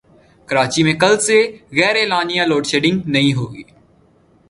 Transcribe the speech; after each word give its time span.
کراچی 0.49 0.81
میں 0.83 0.93
کل 0.93 1.13
سے 1.19 1.37
غیراعلانیہ 1.71 2.43
لوڈشیڈنگ 2.43 2.97
نہیں 3.05 3.33
ہوگی 3.33 3.63